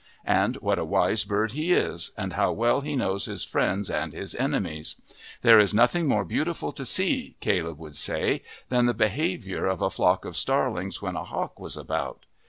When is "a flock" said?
9.83-10.25